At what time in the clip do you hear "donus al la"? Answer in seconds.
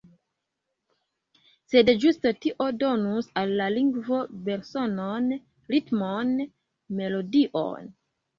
2.83-3.67